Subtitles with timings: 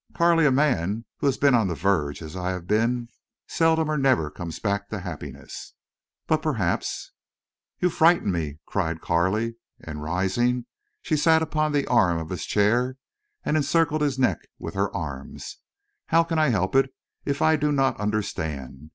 [0.15, 4.57] "Carley, a man who has been on the verge—as I have been—seldom or never comes
[4.57, 5.75] back to happiness.
[6.25, 7.11] But perhaps—"
[7.79, 10.65] "You frighten me," cried Carley, and, rising,
[11.03, 12.97] she sat upon the arm of his chair
[13.45, 15.57] and encircled his neck with her arms.
[16.07, 16.75] "How can I help
[17.23, 18.89] if I do not understand?